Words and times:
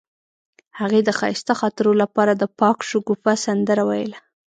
هغې 0.79 0.99
د 1.03 1.09
ښایسته 1.19 1.53
خاطرو 1.59 1.91
لپاره 2.01 2.31
د 2.35 2.43
پاک 2.59 2.77
شګوفه 2.89 3.33
سندره 3.45 3.83
ویله. 3.89 4.19